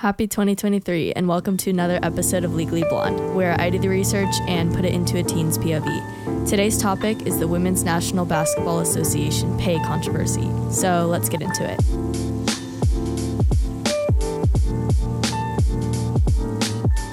[0.00, 4.34] Happy 2023, and welcome to another episode of Legally Blonde, where I do the research
[4.46, 6.46] and put it into a teen's POV.
[6.46, 10.50] Today's topic is the Women's National Basketball Association pay controversy.
[10.70, 11.78] So let's get into it.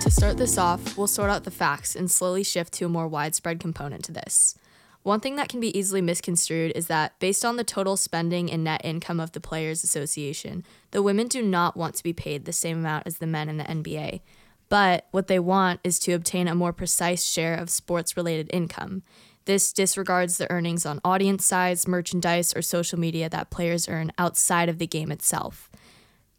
[0.02, 3.08] To start this off, we'll sort out the facts and slowly shift to a more
[3.08, 4.56] widespread component to this.
[5.04, 8.64] One thing that can be easily misconstrued is that, based on the total spending and
[8.64, 12.54] net income of the Players Association, the women do not want to be paid the
[12.54, 14.22] same amount as the men in the NBA.
[14.70, 19.04] But what they want is to obtain a more precise share of sports related income.
[19.44, 24.70] This disregards the earnings on audience size, merchandise, or social media that players earn outside
[24.70, 25.70] of the game itself.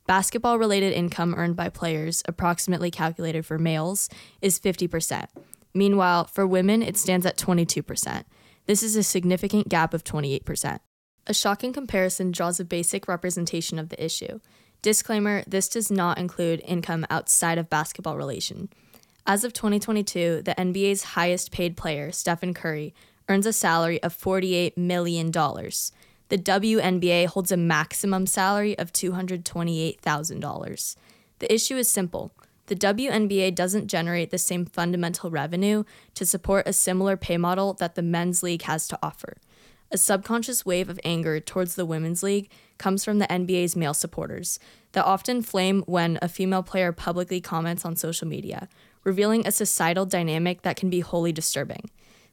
[0.07, 4.09] Basketball related income earned by players, approximately calculated for males,
[4.41, 5.27] is 50%.
[5.75, 8.25] Meanwhile, for women, it stands at 22%.
[8.67, 10.79] This is a significant gap of 28%.
[11.27, 14.41] A shocking comparison draws a basic representation of the issue.
[14.81, 18.69] Disclaimer this does not include income outside of basketball relation.
[19.27, 22.95] As of 2022, the NBA's highest paid player, Stephen Curry,
[23.29, 25.31] earns a salary of $48 million.
[25.31, 30.97] The WNBA holds a maximum salary of $228,000.
[31.39, 32.33] The issue is simple
[32.67, 35.85] the WNBA doesn't generate the same fundamental revenue
[36.15, 39.37] to support a similar pay model that the men's league has to offer.
[39.91, 44.59] A subconscious wave of anger towards the women's league comes from the NBA's male supporters
[44.93, 48.69] that often flame when a female player publicly comments on social media,
[49.05, 51.91] revealing a societal dynamic that can be wholly disturbing.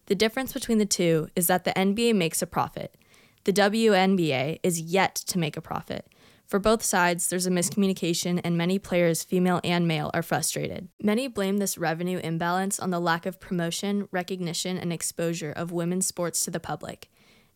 [0.08, 2.96] The difference between the two is that the NBA makes a profit.
[3.44, 6.11] The WNBA is yet to make a profit.
[6.52, 10.90] For both sides, there's a miscommunication, and many players, female and male, are frustrated.
[11.02, 16.08] Many blame this revenue imbalance on the lack of promotion, recognition, and exposure of women's
[16.08, 17.10] sports to the public.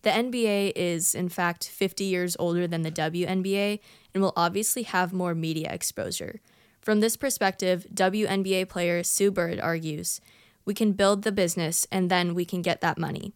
[0.03, 3.81] The NBA is, in fact, 50 years older than the WNBA
[4.13, 6.39] and will obviously have more media exposure.
[6.79, 10.21] From this perspective, WNBA player Sue Bird argues
[10.63, 13.33] we can build the business and then we can get that money.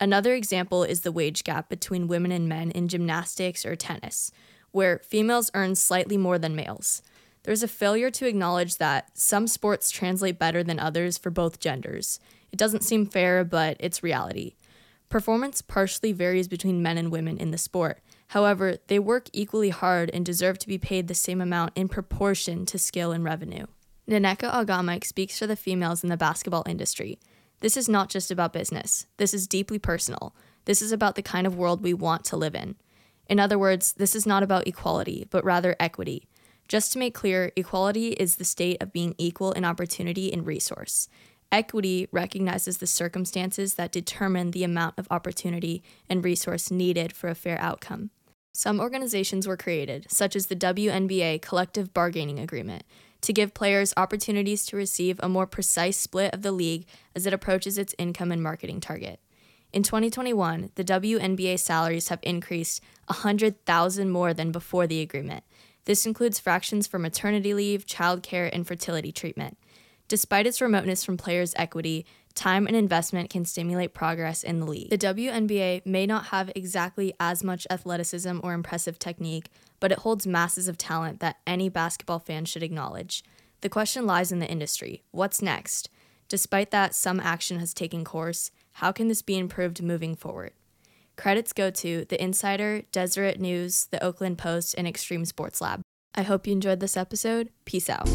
[0.00, 4.32] Another example is the wage gap between women and men in gymnastics or tennis
[4.76, 7.00] where females earn slightly more than males.
[7.44, 12.20] There's a failure to acknowledge that some sports translate better than others for both genders.
[12.52, 14.56] It doesn't seem fair, but it's reality.
[15.08, 18.02] Performance partially varies between men and women in the sport.
[18.28, 22.66] However, they work equally hard and deserve to be paid the same amount in proportion
[22.66, 23.64] to skill and revenue.
[24.06, 27.18] Nneka Ogwumike speaks for the females in the basketball industry.
[27.60, 29.06] This is not just about business.
[29.16, 30.34] This is deeply personal.
[30.66, 32.76] This is about the kind of world we want to live in.
[33.28, 36.28] In other words, this is not about equality, but rather equity.
[36.68, 41.08] Just to make clear, equality is the state of being equal in opportunity and resource.
[41.52, 47.36] Equity recognizes the circumstances that determine the amount of opportunity and resource needed for a
[47.36, 48.10] fair outcome.
[48.52, 52.84] Some organizations were created, such as the WNBA Collective Bargaining Agreement,
[53.20, 57.32] to give players opportunities to receive a more precise split of the league as it
[57.32, 59.20] approaches its income and marketing target.
[59.76, 65.44] In 2021, the WNBA salaries have increased 100,000 more than before the agreement.
[65.84, 69.58] This includes fractions for maternity leave, childcare, and fertility treatment.
[70.08, 74.88] Despite its remoteness from players' equity, time and investment can stimulate progress in the league.
[74.88, 80.26] The WNBA may not have exactly as much athleticism or impressive technique, but it holds
[80.26, 83.22] masses of talent that any basketball fan should acknowledge.
[83.60, 85.90] The question lies in the industry what's next?
[86.28, 90.52] Despite that some action has taken course, how can this be improved moving forward?
[91.16, 95.80] Credits go to The Insider, Deseret News, The Oakland Post, and Extreme Sports Lab.
[96.14, 97.48] I hope you enjoyed this episode.
[97.64, 98.06] Peace out.